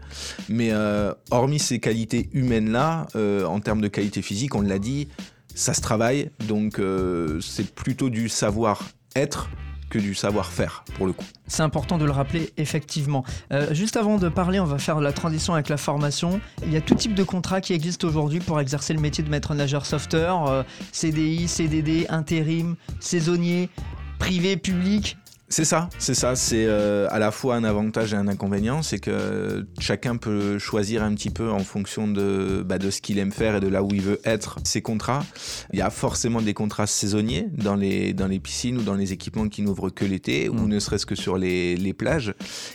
Mais 0.60 0.72
euh, 0.72 1.14
hormis 1.30 1.58
ces 1.58 1.78
qualités 1.78 2.28
humaines-là, 2.34 3.06
euh, 3.16 3.46
en 3.46 3.60
termes 3.60 3.80
de 3.80 3.88
qualité 3.88 4.20
physique, 4.20 4.54
on 4.54 4.60
l'a 4.60 4.78
dit, 4.78 5.08
ça 5.54 5.72
se 5.72 5.80
travaille, 5.80 6.28
donc 6.48 6.78
euh, 6.78 7.40
c'est 7.40 7.74
plutôt 7.74 8.10
du 8.10 8.28
savoir-être 8.28 9.48
que 9.88 9.98
du 9.98 10.14
savoir-faire, 10.14 10.84
pour 10.98 11.06
le 11.06 11.14
coup. 11.14 11.24
C'est 11.46 11.62
important 11.62 11.96
de 11.96 12.04
le 12.04 12.10
rappeler, 12.10 12.52
effectivement. 12.58 13.24
Juste 13.70 13.96
avant 13.96 14.18
de 14.18 14.28
parler, 14.28 14.60
on 14.60 14.66
va 14.66 14.78
faire 14.78 15.00
la 15.00 15.12
transition 15.14 15.54
avec 15.54 15.70
la 15.70 15.78
formation. 15.78 16.42
Il 16.62 16.70
y 16.70 16.76
a 16.76 16.82
tout 16.82 16.94
type 16.94 17.14
de 17.14 17.24
contrats 17.24 17.62
qui 17.62 17.72
existent 17.72 18.06
aujourd'hui 18.06 18.40
pour 18.40 18.60
exercer 18.60 18.92
le 18.92 19.00
métier 19.00 19.24
de 19.24 19.30
maître 19.30 19.54
nageur 19.54 19.86
sauveteur. 19.86 20.46
euh, 20.46 20.62
CDI, 20.92 21.48
CDD, 21.48 22.04
intérim, 22.10 22.76
saisonnier, 23.00 23.70
privé, 24.18 24.58
public. 24.58 25.16
C'est 25.52 25.64
ça, 25.64 25.88
c'est 25.98 26.14
ça. 26.14 26.36
C'est 26.36 26.66
euh, 26.66 27.08
à 27.10 27.18
la 27.18 27.32
fois 27.32 27.56
un 27.56 27.64
avantage 27.64 28.12
et 28.14 28.16
un 28.16 28.28
inconvénient. 28.28 28.82
C'est 28.82 29.00
que 29.00 29.66
chacun 29.80 30.16
peut 30.16 30.60
choisir 30.60 31.02
un 31.02 31.12
petit 31.12 31.30
peu 31.30 31.50
en 31.50 31.58
fonction 31.58 32.06
de, 32.06 32.64
bah, 32.64 32.78
de 32.78 32.88
ce 32.88 33.00
qu'il 33.00 33.18
aime 33.18 33.32
faire 33.32 33.56
et 33.56 33.60
de 33.60 33.66
là 33.66 33.82
où 33.82 33.88
il 33.92 34.00
veut 34.00 34.20
être 34.24 34.58
ses 34.62 34.80
contrats. 34.80 35.24
Il 35.72 35.80
y 35.80 35.82
a 35.82 35.90
forcément 35.90 36.40
des 36.40 36.54
contrats 36.54 36.86
saisonniers 36.86 37.48
dans 37.52 37.74
les, 37.74 38.12
dans 38.12 38.28
les 38.28 38.38
piscines 38.38 38.78
ou 38.78 38.82
dans 38.82 38.94
les 38.94 39.12
équipements 39.12 39.48
qui 39.48 39.62
n'ouvrent 39.62 39.90
que 39.90 40.04
l'été 40.04 40.48
ou 40.48 40.54
Mm. 40.54 40.68
ne 40.68 40.78
serait-ce 40.78 41.04
que 41.04 41.16
sur 41.16 41.36
les, 41.36 41.74
les 41.74 41.94
plages. 41.94 42.32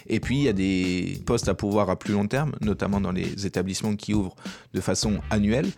Et 0.08 0.20
puis 0.20 0.36
il 0.40 0.44
y 0.44 0.50
a 0.50 0.54
des 0.54 1.18
postes 1.26 1.48
à 1.48 1.54
pouvoir 1.54 1.90
à 1.90 1.98
plus 1.98 2.14
long 2.14 2.28
terme, 2.28 2.52
notamment 2.60 3.00
dans 3.00 3.14
les 3.14 3.46
établissements 3.46 3.96
qui 3.96 4.14
ouvrent 4.14 4.36
de 4.74 4.82
façon 4.82 5.20
annuelle. 5.30 5.70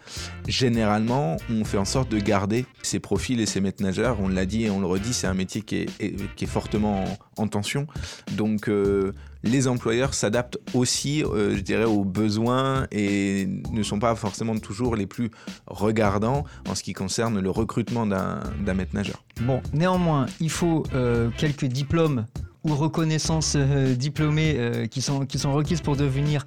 Généralement, 0.48 1.38
on 1.51 1.63
fait 1.63 1.77
en 1.77 1.86
sorte 1.86 2.10
de 2.10 2.18
garder 2.20 2.66
ces 2.82 3.00
profils 3.00 3.39
et 3.39 3.46
ces 3.46 3.62
maîtres 3.62 3.84
nageurs. 3.84 4.18
On 4.20 4.30
l'a 4.30 4.46
dit 4.48 4.63
et 4.63 4.70
on 4.72 4.80
le 4.80 4.88
redit, 4.88 5.13
c'est 5.13 5.27
un 5.27 5.34
métier 5.36 5.62
qui 5.62 5.75
est, 5.75 5.89
est- 6.00 6.16
qui 6.36 6.46
est 6.46 6.48
fortement 6.48 6.87
en, 6.88 7.17
en 7.38 7.48
tension. 7.48 7.88
Donc, 8.36 8.67
euh, 8.67 9.13
les 9.44 9.67
employeurs 9.67 10.13
s'adaptent 10.13 10.58
aussi, 10.74 11.24
euh, 11.24 11.56
je 11.56 11.62
dirais, 11.62 11.86
aux 11.86 12.03
besoins 12.03 12.88
et 12.91 13.48
ne 13.72 13.84
sont 13.84 14.00
pas 14.00 14.15
forcément 14.15 14.58
toujours 14.58 14.96
les 14.96 15.06
plus 15.06 15.32
regardants 15.67 16.46
en 16.67 16.75
ce 16.75 16.84
qui 16.84 16.94
concerne 16.94 17.39
le 17.39 17.50
recrutement 17.50 18.06
d'un 18.06 18.74
maître 18.74 18.94
nageur. 18.94 19.24
Bon, 19.41 19.62
néanmoins, 19.74 20.25
il 20.39 20.50
faut 20.50 20.84
euh, 20.94 21.29
quelques 21.38 21.65
diplômes 21.65 22.25
ou 22.63 22.75
reconnaissances 22.75 23.56
diplômées 23.56 24.88
qui, 24.91 25.01
sont, 25.01 25.25
qui 25.25 25.39
sont 25.39 25.53
requises 25.53 25.79
pour 25.79 25.96
devenir 25.96 26.46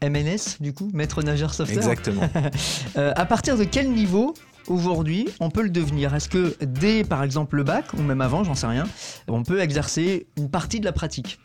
MNS, 0.00 0.60
du 0.60 0.72
coup, 0.72 0.90
maître 0.92 1.22
nageur 1.22 1.54
sauveteur. 1.54 1.78
Exactement. 1.78 2.28
À 2.94 3.24
partir 3.26 3.56
de 3.56 3.64
quel 3.64 3.90
niveau 3.90 4.34
aujourd'hui 4.68 5.28
on 5.40 5.50
peut 5.50 5.62
le 5.62 5.70
devenir 5.70 6.14
Est-ce 6.14 6.28
que 6.28 6.56
dès 6.64 7.04
par 7.04 7.22
exemple 7.22 7.56
le 7.56 7.64
bac 7.64 7.86
ou 7.94 8.02
même 8.02 8.20
avant, 8.20 8.44
j'en 8.44 8.54
sais 8.54 8.66
rien, 8.66 8.84
on 9.28 9.42
peut 9.42 9.60
exercer 9.60 10.26
une 10.36 10.50
partie 10.50 10.80
de 10.80 10.84
la 10.84 10.92
pratique? 10.92 11.38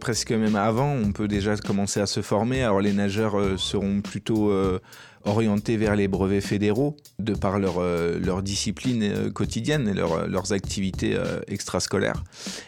Presque 0.00 0.32
même 0.32 0.56
avant, 0.56 0.92
on 0.92 1.12
peut 1.12 1.28
déjà 1.28 1.56
commencer 1.56 2.00
à 2.00 2.06
se 2.06 2.20
former. 2.20 2.62
Alors 2.62 2.80
les 2.80 2.92
nageurs 2.92 3.38
euh, 3.38 3.56
seront 3.56 4.02
plutôt 4.02 4.50
euh, 4.50 4.78
orientés 5.26 5.76
vers 5.76 5.96
les 5.96 6.08
brevets 6.08 6.40
fédéraux, 6.40 6.96
de 7.18 7.34
par 7.34 7.58
leur, 7.58 7.76
euh, 7.78 8.18
leur 8.18 8.42
discipline 8.42 9.02
euh, 9.02 9.30
quotidienne 9.30 9.88
et 9.88 9.94
leur- 9.94 10.26
leurs 10.28 10.52
activités 10.52 11.14
euh, 11.16 11.40
extrascolaires. 11.48 12.24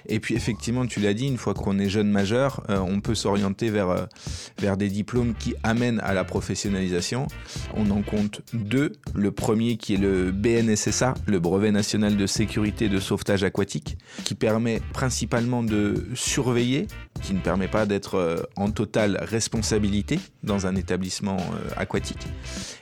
Et 0.06 0.20
puis 0.20 0.34
effectivement, 0.34 0.86
tu 0.86 1.00
l'as 1.00 1.14
dit, 1.14 1.26
une 1.26 1.38
fois 1.38 1.54
qu'on 1.54 1.78
est 1.78 1.88
jeune 1.88 2.10
majeur, 2.10 2.62
euh, 2.68 2.78
on 2.78 3.00
peut 3.00 3.14
s'orienter 3.14 3.70
vers, 3.70 3.88
euh, 3.90 4.04
vers 4.58 4.76
des 4.76 4.88
diplômes 4.88 5.34
qui 5.38 5.54
amènent 5.62 6.00
à 6.00 6.12
la 6.14 6.24
professionnalisation. 6.24 7.26
On 7.74 7.90
en 7.90 8.02
compte 8.02 8.42
deux. 8.52 8.92
Le 9.14 9.30
premier 9.30 9.76
qui 9.76 9.94
est 9.94 9.98
le 9.98 10.30
BNSSA, 10.32 11.14
le 11.26 11.38
brevet 11.40 11.70
national 11.70 12.16
de 12.16 12.26
sécurité 12.26 12.88
de 12.88 12.98
sauvetage 13.00 13.44
aquatique, 13.44 13.96
qui 14.24 14.34
permet 14.34 14.80
principalement 14.92 15.62
de 15.62 16.06
surveiller, 16.14 16.86
qui 17.22 17.34
ne 17.34 17.40
permet 17.40 17.68
pas 17.68 17.86
d'être 17.86 18.16
euh, 18.16 18.36
en 18.56 18.70
totale 18.70 19.18
responsabilité 19.22 20.18
dans 20.42 20.66
un 20.66 20.74
établissement 20.76 21.36
euh, 21.36 21.70
aquatique. 21.76 22.26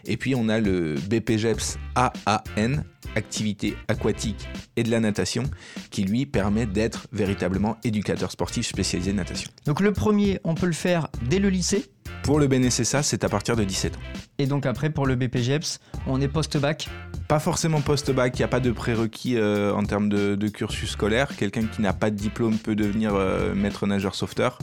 Et 0.05 0.17
puis 0.17 0.35
on 0.35 0.49
a 0.49 0.61
le 0.61 0.95
BPGEPS 0.95 1.79
AAN, 1.95 2.83
activité 3.15 3.77
aquatique 3.89 4.49
et 4.77 4.83
de 4.83 4.91
la 4.91 5.01
natation, 5.01 5.45
qui 5.91 6.05
lui 6.05 6.27
permet 6.27 6.67
d'être 6.67 7.07
véritablement 7.13 7.77
éducateur 7.85 8.31
sportif 8.31 8.67
spécialisé 8.67 9.13
de 9.13 9.17
natation. 9.17 9.51
Donc 9.65 9.81
le 9.81 9.93
premier, 9.93 10.41
on 10.45 10.55
peut 10.55 10.67
le 10.67 10.73
faire 10.73 11.09
dès 11.29 11.39
le 11.39 11.49
lycée? 11.49 11.87
Pour 12.23 12.39
le 12.41 12.49
BNSSA, 12.49 13.03
c'est 13.03 13.25
à 13.25 13.29
partir 13.29 13.57
de 13.57 13.65
17 13.65 13.97
ans. 13.97 14.01
et 14.39 14.47
donc 14.47 14.67
après 14.67 14.91
pour 14.91 15.07
le 15.07 15.17
BPGEPS, 15.17 15.81
on 16.07 16.21
est 16.21 16.29
post-bac? 16.29 16.89
Pas 17.29 17.39
forcément 17.41 17.81
post-bac, 17.81 18.35
il 18.37 18.41
n'y 18.41 18.45
a 18.45 18.49
pas 18.49 18.61
de 18.61 18.71
prérequis 18.71 19.37
euh, 19.37 19.73
en 19.73 19.85
termes 19.85 20.09
de, 20.09 20.37
de 20.37 20.49
cursus 20.49 20.91
scolaire. 20.91 21.37
Quelqu'un 21.37 21.67
qui 21.67 21.83
n'a 21.83 21.93
pas 21.93 22.11
de 22.11 22.17
diplôme 22.17 22.57
peut 22.59 22.77
devenir 22.77 23.15
euh, 23.15 23.55
maître 23.55 23.87
nageur 23.87 24.15
sauveteur. 24.15 24.59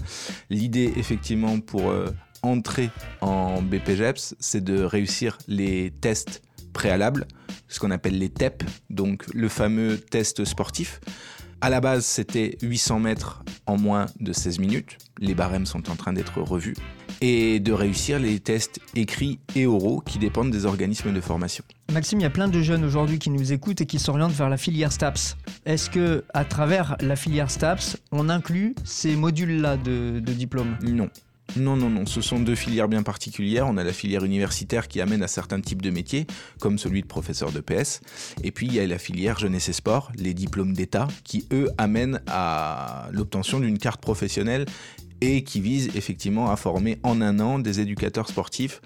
L'idée, 0.49 0.93
effectivement, 0.95 1.59
pour 1.59 1.89
euh, 1.89 2.07
entrer 2.43 2.91
en 3.21 3.61
BPGEPS, 3.61 4.35
c'est 4.39 4.63
de 4.63 4.83
réussir 4.83 5.37
les 5.47 5.91
tests 6.01 6.43
préalables, 6.73 7.25
ce 7.67 7.79
qu'on 7.79 7.91
appelle 7.91 8.19
les 8.19 8.29
TEP, 8.29 8.63
donc 8.89 9.25
le 9.33 9.49
fameux 9.49 9.97
test 9.97 10.45
sportif. 10.45 10.99
À 11.61 11.69
la 11.69 11.79
base, 11.79 12.05
c'était 12.05 12.57
800 12.61 12.99
mètres 12.99 13.41
en 13.67 13.77
moins 13.77 14.07
de 14.19 14.33
16 14.33 14.59
minutes. 14.59 14.97
Les 15.19 15.33
barèmes 15.33 15.65
sont 15.65 15.89
en 15.89 15.95
train 15.95 16.11
d'être 16.11 16.41
revus. 16.41 16.75
Et 17.21 17.61
de 17.61 17.71
réussir 17.71 18.19
les 18.19 18.41
tests 18.41 18.81
écrits 18.95 19.39
et 19.55 19.65
oraux 19.65 20.01
qui 20.01 20.19
dépendent 20.19 20.51
des 20.51 20.65
organismes 20.65 21.13
de 21.13 21.21
formation. 21.21 21.63
Maxime, 21.93 22.19
il 22.19 22.23
y 22.23 22.25
a 22.25 22.29
plein 22.29 22.49
de 22.49 22.61
jeunes 22.61 22.83
aujourd'hui 22.83 23.17
qui 23.17 23.29
nous 23.29 23.53
écoutent 23.53 23.79
et 23.79 23.85
qui 23.85 23.97
s'orientent 23.97 24.33
vers 24.33 24.49
la 24.49 24.57
filière 24.57 24.91
STAPS. 24.91 25.37
Est-ce 25.65 25.89
que 25.89 26.25
à 26.33 26.43
travers 26.43 26.97
la 26.99 27.15
filière 27.15 27.49
STAPS, 27.49 27.95
on 28.11 28.27
inclut 28.27 28.75
ces 28.83 29.15
modules-là 29.15 29.77
de, 29.77 30.19
de 30.19 30.33
diplôme? 30.33 30.75
Non. 30.83 31.09
Non, 31.55 31.75
non, 31.75 31.89
non, 31.89 32.05
ce 32.05 32.21
sont 32.21 32.39
deux 32.39 32.55
filières 32.55 32.87
bien 32.87 33.03
particulières. 33.03 33.67
On 33.67 33.77
a 33.77 33.83
la 33.83 33.93
filière 33.93 34.23
universitaire 34.23 34.87
qui 34.87 35.01
amène 35.01 35.21
à 35.21 35.27
certains 35.27 35.61
types 35.61 35.81
de 35.81 35.91
métiers, 35.91 36.25
comme 36.59 36.79
celui 36.79 37.01
de 37.01 37.07
professeur 37.07 37.51
de 37.51 37.59
PS. 37.59 38.01
Et 38.43 38.51
puis 38.51 38.67
il 38.67 38.73
y 38.73 38.79
a 38.79 38.87
la 38.87 38.97
filière 38.97 39.37
jeunesse 39.37 39.69
et 39.69 39.73
sport, 39.73 40.11
les 40.15 40.33
diplômes 40.33 40.73
d'État, 40.73 41.07
qui 41.23 41.45
eux 41.51 41.69
amènent 41.77 42.21
à 42.27 43.09
l'obtention 43.11 43.59
d'une 43.59 43.77
carte 43.77 44.01
professionnelle 44.01 44.65
et 45.21 45.43
qui 45.43 45.61
visent 45.61 45.91
effectivement 45.95 46.51
à 46.51 46.55
former 46.55 46.97
en 47.03 47.21
un 47.21 47.39
an 47.39 47.59
des 47.59 47.79
éducateurs 47.79 48.27
sportifs 48.27 48.81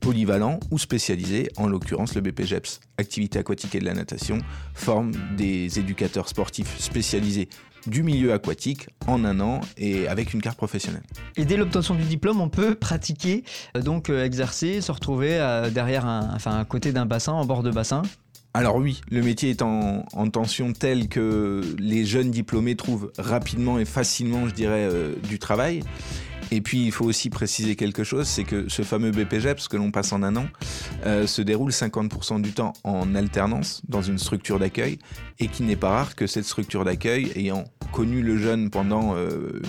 polyvalents 0.00 0.60
ou 0.70 0.78
spécialisés, 0.78 1.48
en 1.56 1.66
l'occurrence 1.66 2.14
le 2.14 2.20
BPGEPS, 2.20 2.80
activité 2.98 3.38
aquatique 3.38 3.74
et 3.74 3.80
de 3.80 3.84
la 3.84 3.94
natation, 3.94 4.38
forme 4.74 5.12
des 5.36 5.78
éducateurs 5.78 6.28
sportifs 6.28 6.78
spécialisés 6.78 7.48
du 7.86 8.02
milieu 8.02 8.32
aquatique 8.32 8.88
en 9.06 9.24
un 9.24 9.40
an 9.40 9.60
et 9.76 10.08
avec 10.08 10.34
une 10.34 10.42
carte 10.42 10.56
professionnelle. 10.56 11.04
Et 11.36 11.44
dès 11.44 11.56
l'obtention 11.56 11.94
du 11.94 12.04
diplôme, 12.04 12.40
on 12.40 12.48
peut 12.48 12.74
pratiquer, 12.74 13.44
euh, 13.76 13.82
donc 13.82 14.10
euh, 14.10 14.24
exercer, 14.24 14.80
se 14.80 14.92
retrouver 14.92 15.38
euh, 15.38 15.70
derrière 15.70 16.06
un, 16.06 16.30
enfin 16.34 16.58
à 16.58 16.64
côté 16.64 16.92
d'un 16.92 17.06
bassin, 17.06 17.32
en 17.32 17.44
bord 17.44 17.62
de 17.62 17.70
bassin. 17.70 18.02
Alors 18.54 18.76
oui, 18.76 19.02
le 19.10 19.22
métier 19.22 19.50
est 19.50 19.62
en, 19.62 20.04
en 20.12 20.30
tension 20.30 20.72
telle 20.72 21.08
que 21.08 21.62
les 21.78 22.04
jeunes 22.04 22.30
diplômés 22.30 22.76
trouvent 22.76 23.12
rapidement 23.18 23.78
et 23.78 23.84
facilement, 23.84 24.48
je 24.48 24.54
dirais, 24.54 24.88
euh, 24.90 25.14
du 25.28 25.38
travail. 25.38 25.82
Et 26.50 26.60
puis 26.60 26.84
il 26.86 26.92
faut 26.92 27.04
aussi 27.04 27.28
préciser 27.30 27.76
quelque 27.76 28.04
chose, 28.04 28.26
c'est 28.26 28.44
que 28.44 28.68
ce 28.68 28.82
fameux 28.82 29.10
BPGEPS 29.10 29.68
que 29.68 29.76
l'on 29.76 29.90
passe 29.90 30.12
en 30.12 30.22
un 30.22 30.34
an 30.36 30.46
euh, 31.04 31.26
se 31.26 31.42
déroule 31.42 31.70
50% 31.72 32.40
du 32.40 32.52
temps 32.52 32.72
en 32.84 33.14
alternance 33.14 33.82
dans 33.88 34.00
une 34.02 34.18
structure 34.18 34.58
d'accueil 34.58 34.98
et 35.40 35.48
qu'il 35.48 35.66
n'est 35.66 35.76
pas 35.76 35.90
rare 35.90 36.14
que 36.16 36.26
cette 36.26 36.44
structure 36.46 36.84
d'accueil, 36.84 37.30
ayant 37.36 37.64
connu 37.92 38.22
le 38.22 38.36
jeune 38.38 38.70
pendant 38.70 39.14
euh, 39.14 39.60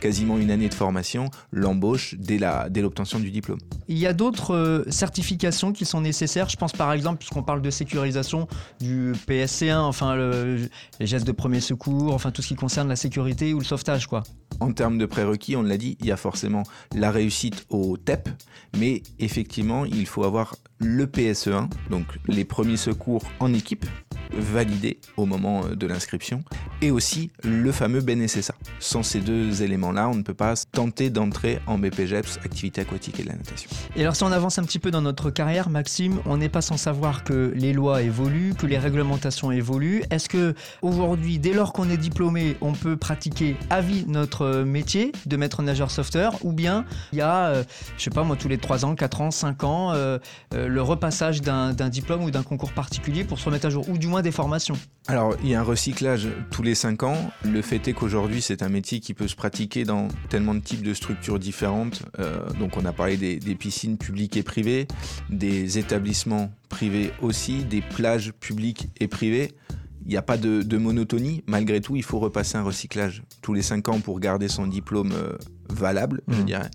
quasiment 0.00 0.38
une 0.38 0.50
année 0.52 0.68
de 0.68 0.74
formation, 0.74 1.28
l'embauche 1.50 2.14
dès 2.18 2.38
l'obtention 2.80 3.18
du 3.18 3.30
diplôme. 3.32 3.58
Il 3.88 3.98
y 3.98 4.06
a 4.06 4.12
d'autres 4.12 4.54
euh, 4.54 4.84
certifications 4.90 5.72
qui 5.72 5.84
sont 5.84 6.00
nécessaires. 6.00 6.48
Je 6.48 6.56
pense 6.56 6.72
par 6.72 6.92
exemple, 6.92 7.18
puisqu'on 7.18 7.42
parle 7.42 7.62
de 7.62 7.70
sécurisation, 7.70 8.46
du 8.80 9.12
PSC1, 9.26 9.78
enfin 9.78 10.14
le- 10.14 10.68
les 11.00 11.06
gestes 11.06 11.26
de 11.26 11.32
premier 11.32 11.60
secours, 11.60 12.14
enfin 12.14 12.30
tout 12.30 12.42
ce 12.42 12.48
qui 12.48 12.54
concerne 12.54 12.88
la 12.88 12.96
sécurité 12.96 13.54
ou 13.54 13.58
le 13.58 13.64
sauvetage, 13.64 14.06
quoi. 14.06 14.22
En 14.60 14.72
termes 14.72 14.98
de 14.98 15.06
prérequis, 15.06 15.56
on 15.56 15.62
l'a 15.62 15.76
dit, 15.76 15.96
il 16.00 16.06
y 16.06 16.12
a 16.12 16.16
forcément 16.16 16.64
la 16.94 17.10
réussite 17.10 17.66
au 17.70 17.96
TEP, 17.96 18.28
mais 18.76 19.02
effectivement, 19.18 19.84
il 19.84 20.06
faut 20.06 20.24
avoir 20.24 20.56
le 20.78 21.06
PSE1, 21.06 21.68
donc 21.90 22.06
les 22.26 22.44
premiers 22.44 22.76
secours 22.76 23.22
en 23.40 23.52
équipe, 23.52 23.86
validés 24.32 24.98
au 25.16 25.26
moment 25.26 25.64
euh, 25.64 25.74
de 25.74 25.86
l'inscription, 25.86 26.42
et 26.82 26.90
aussi 26.90 27.30
le 27.44 27.72
fameux 27.72 28.00
BNSSA. 28.00 28.54
Sans 28.80 29.02
ces 29.02 29.20
deux 29.20 29.62
éléments-là, 29.62 30.08
on 30.08 30.14
ne 30.14 30.22
peut 30.22 30.34
pas 30.34 30.54
tenter 30.72 31.10
d'entrer 31.10 31.60
en 31.66 31.78
BPGEPS, 31.78 32.38
activité 32.44 32.80
aquatique 32.80 33.20
et 33.20 33.22
de 33.22 33.28
la 33.28 33.36
natation. 33.36 33.70
Et 33.96 34.02
alors 34.02 34.16
si 34.16 34.22
on 34.24 34.32
avance 34.32 34.58
un 34.58 34.64
petit 34.64 34.78
peu 34.78 34.90
dans 34.90 35.02
notre 35.02 35.30
carrière, 35.30 35.70
Maxime, 35.70 36.18
on 36.26 36.36
n'est 36.36 36.48
pas 36.48 36.62
sans 36.62 36.76
savoir 36.76 37.24
que 37.24 37.52
les 37.54 37.72
lois 37.72 38.02
évoluent, 38.02 38.54
que 38.54 38.66
les 38.66 38.78
réglementations 38.78 39.50
évoluent. 39.50 40.02
Est-ce 40.10 40.28
que 40.28 40.54
aujourd'hui, 40.82 41.38
dès 41.38 41.52
lors 41.52 41.72
qu'on 41.72 41.90
est 41.90 41.96
diplômé, 41.96 42.56
on 42.60 42.72
peut 42.72 42.96
pratiquer 42.96 43.56
à 43.70 43.80
vie 43.80 44.04
notre 44.06 44.42
euh, 44.42 44.64
métier 44.64 45.12
de 45.26 45.36
maître 45.36 45.62
nageur 45.62 45.90
sauveteur 45.90 46.34
ou 46.44 46.52
bien 46.52 46.84
il 47.12 47.18
y 47.18 47.22
a, 47.22 47.46
euh, 47.48 47.64
je 47.96 48.04
sais 48.04 48.10
pas 48.10 48.22
moi, 48.22 48.36
tous 48.36 48.48
les 48.48 48.58
3 48.58 48.84
ans, 48.84 48.94
4 48.94 49.20
ans, 49.20 49.30
5 49.30 49.64
ans, 49.64 49.92
euh, 49.92 50.18
le 50.52 50.82
repassage 50.82 51.42
d'un 51.42 51.72
diplôme 51.88 52.24
ou 52.24 52.30
d'un 52.30 52.42
concours 52.42 52.72
particulier 52.72 53.24
pour 53.24 53.38
se 53.38 53.44
remettre 53.46 53.66
à 53.66 53.70
jour 53.70 53.88
ou 53.88 53.98
du 53.98 54.06
moins 54.06 54.17
des 54.22 54.32
formations 54.32 54.76
Alors, 55.06 55.36
il 55.42 55.48
y 55.50 55.54
a 55.54 55.60
un 55.60 55.64
recyclage 55.64 56.28
tous 56.50 56.62
les 56.62 56.74
5 56.74 57.02
ans. 57.02 57.30
Le 57.44 57.62
fait 57.62 57.86
est 57.88 57.92
qu'aujourd'hui, 57.92 58.42
c'est 58.42 58.62
un 58.62 58.68
métier 58.68 59.00
qui 59.00 59.14
peut 59.14 59.28
se 59.28 59.36
pratiquer 59.36 59.84
dans 59.84 60.08
tellement 60.28 60.54
de 60.54 60.60
types 60.60 60.82
de 60.82 60.94
structures 60.94 61.38
différentes. 61.38 62.02
Euh, 62.18 62.48
donc, 62.58 62.76
on 62.76 62.84
a 62.84 62.92
parlé 62.92 63.16
des, 63.16 63.54
piscines 63.54 63.98
publiques 63.98 64.36
et 64.36 64.42
privées, 64.42 64.86
des 65.30 65.78
établissements 65.78 66.50
privés 66.68 67.12
aussi, 67.22 67.64
des 67.64 67.80
plages 67.80 68.32
publiques 68.32 68.88
et 69.00 69.08
privées. 69.08 69.54
Il 70.04 70.10
n'y 70.10 70.16
a 70.16 70.22
pas 70.22 70.36
de, 70.36 70.62
de 70.62 70.76
monotonie. 70.78 71.42
Malgré 71.46 71.80
tout, 71.80 71.96
il 71.96 72.02
faut 72.02 72.18
repasser 72.18 72.56
un 72.56 72.62
recyclage 72.62 73.22
tous 73.42 73.52
les 73.52 73.62
5 73.62 73.88
ans 73.88 74.00
pour 74.00 74.20
garder 74.20 74.48
son 74.48 74.66
diplôme 74.66 75.12
euh, 75.12 75.36
valable, 75.78 76.20
je 76.28 76.36
Mhm. 76.38 76.44
dirais. 76.44 76.70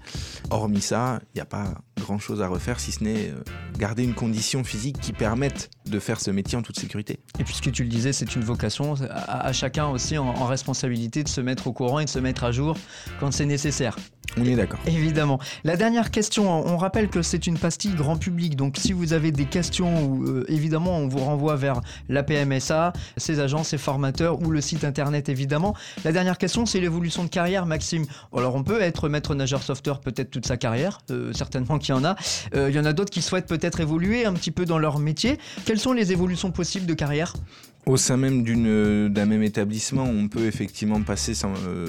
Hormis 0.49 0.81
ça, 0.81 1.19
il 1.33 1.37
n'y 1.37 1.41
a 1.41 1.45
pas 1.45 1.73
grand-chose 1.99 2.41
à 2.41 2.47
refaire 2.47 2.79
si 2.79 2.91
ce 2.91 3.03
n'est 3.03 3.29
euh, 3.29 3.43
garder 3.77 4.03
une 4.03 4.13
condition 4.13 4.63
physique 4.63 4.99
qui 4.99 5.13
permette 5.13 5.69
de 5.85 5.99
faire 5.99 6.19
ce 6.19 6.31
métier 6.31 6.57
en 6.57 6.61
toute 6.61 6.79
sécurité. 6.79 7.19
Et 7.39 7.43
puisque 7.43 7.71
tu 7.71 7.83
le 7.83 7.89
disais, 7.89 8.13
c'est 8.13 8.35
une 8.35 8.43
vocation 8.43 8.95
à, 9.09 9.47
à 9.47 9.53
chacun 9.53 9.87
aussi 9.87 10.17
en, 10.17 10.27
en 10.27 10.45
responsabilité 10.45 11.23
de 11.23 11.29
se 11.29 11.41
mettre 11.41 11.67
au 11.67 11.73
courant 11.73 11.99
et 11.99 12.05
de 12.05 12.09
se 12.09 12.19
mettre 12.19 12.43
à 12.43 12.51
jour 12.51 12.77
quand 13.19 13.31
c'est 13.31 13.45
nécessaire. 13.45 13.95
On 14.37 14.45
est 14.45 14.55
d'accord. 14.55 14.79
Évidemment. 14.87 15.39
La 15.63 15.77
dernière 15.77 16.09
question, 16.09 16.49
on 16.49 16.77
rappelle 16.77 17.09
que 17.09 17.21
c'est 17.21 17.45
une 17.45 17.57
pastille 17.57 17.93
grand 17.93 18.17
public, 18.17 18.55
donc 18.55 18.77
si 18.77 18.91
vous 18.91 19.13
avez 19.13 19.31
des 19.31 19.45
questions, 19.45 20.21
euh, 20.23 20.45
évidemment, 20.47 20.97
on 20.97 21.07
vous 21.07 21.19
renvoie 21.19 21.55
vers 21.55 21.81
la 22.09 22.23
PMSA, 22.23 22.93
ses 23.17 23.39
agents, 23.39 23.63
ses 23.63 23.77
formateurs 23.77 24.41
ou 24.41 24.49
le 24.49 24.61
site 24.61 24.83
internet, 24.83 25.29
évidemment. 25.29 25.75
La 26.03 26.11
dernière 26.11 26.37
question, 26.37 26.65
c'est 26.65 26.79
l'évolution 26.79 27.23
de 27.23 27.29
carrière, 27.29 27.65
Maxime. 27.65 28.05
Alors, 28.35 28.55
on 28.55 28.63
peut 28.63 28.81
être 28.81 29.07
maître 29.07 29.35
nageur 29.35 29.61
sauveteur 29.61 29.99
peut-être 29.99 30.31
toute 30.31 30.47
sa 30.47 30.57
carrière, 30.57 30.99
euh, 31.11 31.31
certainement 31.33 31.77
qu'il 31.77 31.93
y 31.93 31.97
en 31.97 32.03
a. 32.03 32.15
Euh, 32.55 32.69
Il 32.69 32.75
y 32.75 32.79
en 32.79 32.85
a 32.85 32.93
d'autres 32.93 33.11
qui 33.11 33.21
souhaitent 33.21 33.47
peut-être 33.47 33.81
évoluer 33.81 34.25
un 34.25 34.33
petit 34.33 34.51
peu 34.51 34.65
dans 34.65 34.79
leur 34.79 34.97
métier. 34.97 35.37
Quelles 35.65 35.79
sont 35.79 35.93
les 35.93 36.11
évolutions 36.11 36.51
possibles 36.51 36.85
de 36.87 36.93
carrière? 36.93 37.33
Au 37.85 37.97
sein 37.97 38.15
même 38.15 38.43
d'un 39.13 39.25
même 39.25 39.43
établissement, 39.43 40.03
on 40.03 40.29
peut 40.29 40.45
effectivement 40.45 41.01
passer 41.01 41.33
sans, 41.33 41.53
euh, 41.67 41.87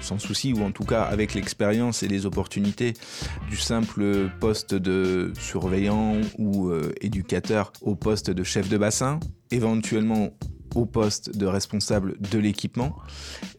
sans 0.00 0.18
souci, 0.18 0.52
ou 0.52 0.62
en 0.62 0.72
tout 0.72 0.84
cas 0.84 1.02
avec 1.02 1.34
l'expérience 1.34 2.02
et 2.02 2.08
les 2.08 2.26
opportunités, 2.26 2.94
du 3.48 3.56
simple 3.56 4.28
poste 4.40 4.74
de 4.74 5.32
surveillant 5.38 6.16
ou 6.38 6.70
euh, 6.70 6.92
éducateur 7.00 7.72
au 7.80 7.94
poste 7.94 8.30
de 8.30 8.42
chef 8.42 8.68
de 8.68 8.76
bassin, 8.76 9.20
éventuellement 9.52 10.30
au 10.74 10.86
poste 10.86 11.36
de 11.36 11.46
responsable 11.46 12.16
de 12.20 12.38
l'équipement. 12.38 12.96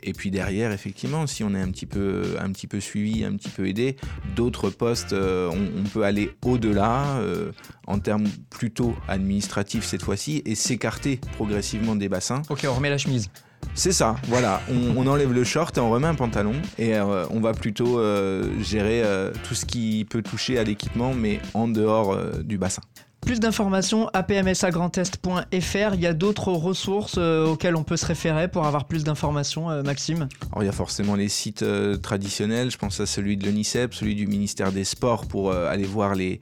Et 0.03 0.13
puis 0.13 0.31
derrière, 0.31 0.71
effectivement, 0.71 1.27
si 1.27 1.43
on 1.43 1.53
est 1.53 1.61
un 1.61 1.71
petit 1.71 1.85
peu, 1.85 2.35
un 2.39 2.51
petit 2.51 2.67
peu 2.67 2.79
suivi, 2.79 3.23
un 3.23 3.35
petit 3.35 3.49
peu 3.49 3.67
aidé, 3.67 3.95
d'autres 4.35 4.69
postes, 4.69 5.13
euh, 5.13 5.49
on, 5.51 5.81
on 5.81 5.83
peut 5.83 6.03
aller 6.03 6.31
au-delà 6.45 7.17
euh, 7.19 7.51
en 7.87 7.99
termes 7.99 8.27
plutôt 8.49 8.95
administratifs 9.07 9.85
cette 9.85 10.03
fois-ci 10.03 10.41
et 10.45 10.55
s'écarter 10.55 11.19
progressivement 11.35 11.95
des 11.95 12.09
bassins. 12.09 12.41
Ok, 12.49 12.65
on 12.69 12.73
remet 12.73 12.89
la 12.89 12.97
chemise. 12.97 13.29
C'est 13.73 13.91
ça, 13.91 14.15
voilà. 14.23 14.61
On, 14.69 14.97
on 14.97 15.07
enlève 15.07 15.31
le 15.31 15.43
short 15.43 15.77
et 15.77 15.81
on 15.81 15.91
remet 15.91 16.07
un 16.07 16.15
pantalon 16.15 16.53
et 16.77 16.95
euh, 16.95 17.25
on 17.29 17.39
va 17.39 17.53
plutôt 17.53 17.99
euh, 17.99 18.59
gérer 18.59 19.01
euh, 19.03 19.31
tout 19.47 19.53
ce 19.55 19.65
qui 19.65 20.05
peut 20.09 20.21
toucher 20.21 20.57
à 20.57 20.63
l'équipement, 20.63 21.13
mais 21.13 21.39
en 21.53 21.67
dehors 21.67 22.17
du 22.43 22.57
bassin. 22.57 22.81
Plus 23.21 23.39
d'informations, 23.39 24.09
apmsagrandest.fr. 24.13 25.93
Il 25.93 26.01
y 26.01 26.07
a 26.07 26.13
d'autres 26.13 26.51
ressources 26.51 27.15
euh, 27.17 27.45
auxquelles 27.45 27.75
on 27.75 27.83
peut 27.83 27.95
se 27.95 28.05
référer 28.05 28.47
pour 28.47 28.65
avoir 28.65 28.85
plus 28.85 29.03
d'informations, 29.03 29.69
euh, 29.69 29.83
Maxime? 29.83 30.27
Alors 30.51 30.63
il 30.63 30.65
y 30.65 30.69
a 30.69 30.73
forcément 30.73 31.15
les 31.15 31.29
sites 31.29 31.61
euh, 31.61 31.97
traditionnels, 31.97 32.71
je 32.71 32.77
pense 32.77 32.99
à 32.99 33.05
celui 33.05 33.37
de 33.37 33.45
l'ONICEP, 33.45 33.93
celui 33.93 34.15
du 34.15 34.25
ministère 34.25 34.71
des 34.71 34.83
Sports 34.83 35.27
pour 35.27 35.51
aller 35.53 35.83
voir 35.83 36.15
les, 36.15 36.39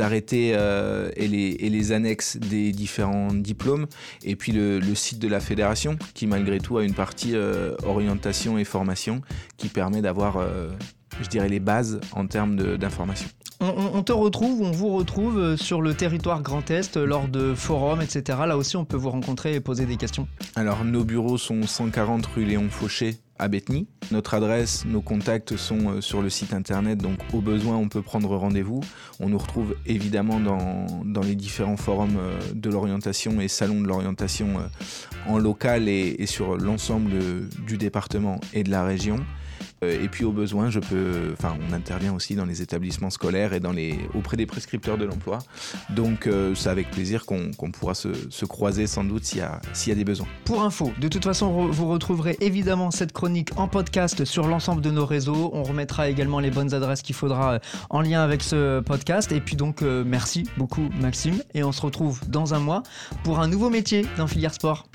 arrêtés 0.00 0.48
et, 1.16 1.28
les, 1.28 1.92
annexes 1.92 2.36
des 2.36 2.72
différents 2.72 3.32
diplômes, 3.32 3.86
et 4.24 4.36
puis 4.36 4.52
le, 4.52 4.80
site 4.94 5.18
de 5.18 5.28
la 5.28 5.40
fédération 5.40 5.96
qui 6.14 6.26
malgré 6.26 6.58
tout 6.58 6.78
a 6.78 6.84
une 6.84 6.94
partie 6.94 7.34
orientation 7.84 8.58
et 8.58 8.64
formation 8.64 9.22
qui 9.56 9.68
permet 9.68 10.02
d'avoir, 10.02 10.44
je 11.20 11.28
dirais, 11.28 11.48
les 11.48 11.60
bases 11.60 12.00
en 12.12 12.26
termes 12.26 12.56
de- 12.56 12.76
On, 13.60 14.04
te 14.04 14.12
retrouve, 14.12 14.62
on 14.62 14.70
vous 14.70 14.90
retrouve 14.90 15.38
euh, 15.38 15.56
sur 15.56 15.82
le 15.82 15.92
territoire 15.92 16.42
Grand 16.42 16.70
Est 16.70 16.96
euh, 16.96 17.04
lors 17.04 17.26
de 17.26 17.54
forums, 17.54 18.00
etc. 18.00 18.38
Là 18.46 18.56
aussi, 18.56 18.76
on 18.76 18.84
peut 18.84 18.96
vous 18.96 19.10
rencontrer 19.10 19.54
et 19.54 19.60
poser 19.60 19.84
des 19.84 19.96
questions. 19.96 20.28
Alors, 20.54 20.84
nos 20.84 21.02
bureaux 21.02 21.38
sont 21.38 21.62
140 21.62 22.24
rue 22.26 22.44
Léon 22.44 22.68
Fauché 22.70 23.16
à 23.36 23.48
Bethny. 23.48 23.88
Notre 24.12 24.34
adresse, 24.34 24.84
nos 24.84 25.00
contacts 25.00 25.56
sont 25.56 25.90
euh, 25.90 26.00
sur 26.00 26.22
le 26.22 26.30
site 26.30 26.54
internet, 26.54 26.98
donc 26.98 27.18
au 27.32 27.40
besoin, 27.40 27.74
on 27.74 27.88
peut 27.88 28.02
prendre 28.02 28.36
rendez-vous. 28.36 28.80
On 29.18 29.28
nous 29.28 29.38
retrouve 29.38 29.74
évidemment 29.86 30.38
dans, 30.38 31.22
les 31.22 31.34
différents 31.34 31.76
forums 31.76 32.18
de 32.54 32.70
l'orientation 32.70 33.40
et 33.40 33.48
salons 33.48 33.80
de 33.80 33.88
l'orientation 33.88 34.70
en 35.26 35.38
local 35.38 35.88
et 35.88 36.26
sur 36.26 36.56
l'ensemble 36.56 37.10
du 37.66 37.76
département 37.76 38.40
et 38.54 38.62
de 38.62 38.70
la 38.70 38.84
région. 38.84 39.18
Euh, 39.82 40.02
et 40.02 40.08
puis 40.08 40.24
au 40.24 40.32
besoin, 40.32 40.70
je 40.70 40.80
peux, 40.80 41.32
enfin, 41.32 41.56
on 41.68 41.72
intervient 41.72 42.14
aussi 42.14 42.34
dans 42.34 42.44
les 42.44 42.62
établissements 42.62 43.10
scolaires 43.10 43.52
et 43.52 43.60
dans 43.60 43.72
les, 43.72 43.98
auprès 44.14 44.36
des 44.36 44.46
prescripteurs 44.46 44.98
de 44.98 45.04
l'emploi. 45.04 45.38
Donc 45.90 46.26
euh, 46.26 46.54
c'est 46.54 46.70
avec 46.70 46.90
plaisir 46.90 47.26
qu'on 47.26 47.52
pourra 47.72 47.94
se, 47.94 48.08
se, 48.30 48.44
croiser 48.44 48.86
sans 48.86 49.04
doute 49.04 49.24
s'il 49.24 49.38
y, 49.38 49.88
y, 49.88 49.92
a 49.92 49.94
des 49.94 50.04
besoins. 50.04 50.26
Pour 50.44 50.62
info, 50.62 50.92
de 50.98 51.08
toute 51.08 51.24
façon, 51.24 51.68
vous 51.68 51.88
retrouverez 51.88 52.36
évidemment 52.40 52.90
cette 52.90 53.12
chronique 53.12 53.50
en 53.56 53.68
podcast 53.68 54.24
sur 54.24 54.46
l'ensemble 54.46 54.80
de 54.80 54.90
nos 54.90 55.06
réseaux. 55.06 55.50
On 55.52 55.62
remettra 55.62 56.08
également 56.08 56.40
les 56.40 56.50
bonnes 56.50 56.74
adresses 56.74 57.02
qu'il 57.02 57.14
faudra 57.14 57.54
euh, 57.54 57.58
en 57.90 58.00
lien 58.00 58.22
avec 58.22 58.42
ce 58.42 58.80
podcast. 58.80 59.32
Et 59.32 59.40
puis 59.40 59.56
donc, 59.56 59.82
merci 59.82 60.44
beaucoup 60.56 60.88
Maxime. 61.00 61.42
Et 61.54 61.62
on 61.62 61.72
se 61.72 61.82
retrouve 61.82 62.20
dans 62.28 62.54
un 62.54 62.58
mois 62.58 62.82
pour 63.24 63.40
un 63.40 63.48
nouveau 63.48 63.70
métier 63.70 64.06
dans 64.16 64.26
Filière 64.26 64.54
Sport. 64.54 64.88